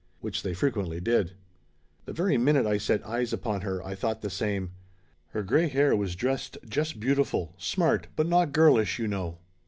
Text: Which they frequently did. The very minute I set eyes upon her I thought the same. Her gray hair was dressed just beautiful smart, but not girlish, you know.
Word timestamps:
Which 0.19 0.41
they 0.41 0.55
frequently 0.55 0.99
did. 0.99 1.33
The 2.05 2.13
very 2.13 2.35
minute 2.35 2.65
I 2.65 2.79
set 2.79 3.05
eyes 3.05 3.33
upon 3.33 3.61
her 3.61 3.85
I 3.85 3.93
thought 3.93 4.23
the 4.23 4.31
same. 4.31 4.71
Her 5.27 5.43
gray 5.43 5.67
hair 5.67 5.95
was 5.95 6.15
dressed 6.15 6.57
just 6.67 6.99
beautiful 6.99 7.53
smart, 7.59 8.07
but 8.15 8.25
not 8.25 8.51
girlish, 8.51 8.97
you 8.97 9.07
know. 9.07 9.37